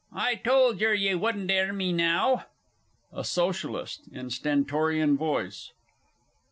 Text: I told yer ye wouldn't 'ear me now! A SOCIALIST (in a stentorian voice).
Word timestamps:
I 0.15 0.33
told 0.33 0.81
yer 0.81 0.93
ye 0.93 1.13
wouldn't 1.13 1.51
'ear 1.51 1.71
me 1.71 1.93
now! 1.93 2.45
A 3.13 3.23
SOCIALIST 3.23 4.07
(in 4.11 4.25
a 4.25 4.31
stentorian 4.31 5.15
voice). 5.15 5.73